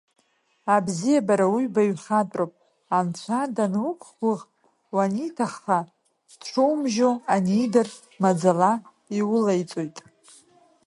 [0.75, 2.53] Абзиабара уи баҩхатәроуп,
[2.97, 4.41] Анцәа дануқәгәыӷ,
[4.95, 5.79] уаниҭахха,
[6.41, 7.87] дшумжьо анидыр,
[8.21, 8.71] маӡала
[9.17, 9.97] иулаиҵоит.